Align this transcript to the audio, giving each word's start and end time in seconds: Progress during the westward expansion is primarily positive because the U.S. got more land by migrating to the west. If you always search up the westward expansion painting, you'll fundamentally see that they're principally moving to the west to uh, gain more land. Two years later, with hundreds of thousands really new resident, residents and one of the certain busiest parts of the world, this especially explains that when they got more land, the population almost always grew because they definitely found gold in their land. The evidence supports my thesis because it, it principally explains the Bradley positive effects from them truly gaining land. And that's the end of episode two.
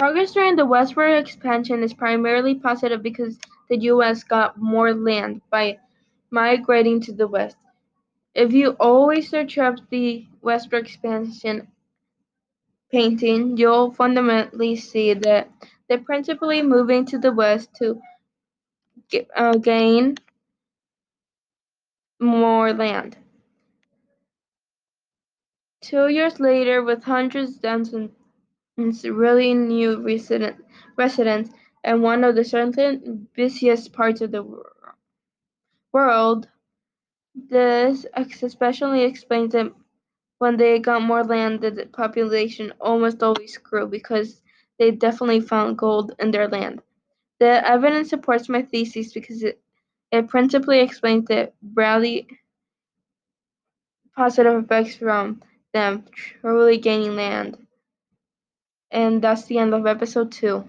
Progress 0.00 0.32
during 0.32 0.56
the 0.56 0.64
westward 0.64 1.18
expansion 1.18 1.82
is 1.82 1.92
primarily 1.92 2.54
positive 2.54 3.02
because 3.02 3.38
the 3.68 3.76
U.S. 3.92 4.24
got 4.24 4.56
more 4.56 4.94
land 4.94 5.42
by 5.50 5.76
migrating 6.30 7.02
to 7.02 7.12
the 7.12 7.28
west. 7.28 7.58
If 8.34 8.54
you 8.54 8.70
always 8.80 9.28
search 9.28 9.58
up 9.58 9.74
the 9.90 10.24
westward 10.40 10.86
expansion 10.86 11.68
painting, 12.90 13.58
you'll 13.58 13.92
fundamentally 13.92 14.74
see 14.74 15.12
that 15.12 15.50
they're 15.86 15.98
principally 15.98 16.62
moving 16.62 17.04
to 17.04 17.18
the 17.18 17.32
west 17.32 17.68
to 17.74 18.00
uh, 19.36 19.58
gain 19.58 20.16
more 22.18 22.72
land. 22.72 23.18
Two 25.82 26.08
years 26.08 26.40
later, 26.40 26.82
with 26.82 27.04
hundreds 27.04 27.56
of 27.56 27.60
thousands 27.60 28.12
really 28.88 29.54
new 29.54 30.02
resident, 30.02 30.64
residents 30.96 31.50
and 31.84 32.02
one 32.02 32.24
of 32.24 32.34
the 32.34 32.44
certain 32.44 33.28
busiest 33.34 33.92
parts 33.92 34.20
of 34.20 34.30
the 34.32 34.42
world, 35.92 36.48
this 37.34 38.06
especially 38.42 39.02
explains 39.02 39.52
that 39.52 39.72
when 40.38 40.56
they 40.56 40.78
got 40.78 41.02
more 41.02 41.24
land, 41.24 41.60
the 41.60 41.86
population 41.92 42.72
almost 42.80 43.22
always 43.22 43.56
grew 43.58 43.86
because 43.86 44.42
they 44.78 44.90
definitely 44.90 45.40
found 45.40 45.78
gold 45.78 46.12
in 46.18 46.30
their 46.30 46.48
land. 46.48 46.82
The 47.40 47.66
evidence 47.68 48.10
supports 48.10 48.48
my 48.48 48.62
thesis 48.62 49.12
because 49.12 49.42
it, 49.42 49.60
it 50.12 50.28
principally 50.28 50.80
explains 50.80 51.26
the 51.26 51.52
Bradley 51.62 52.28
positive 54.14 54.62
effects 54.64 54.96
from 54.96 55.42
them 55.72 56.04
truly 56.12 56.78
gaining 56.78 57.16
land. 57.16 57.56
And 58.92 59.20
that's 59.20 59.46
the 59.46 59.58
end 59.58 59.74
of 59.74 59.86
episode 59.86 60.30
two. 60.30 60.68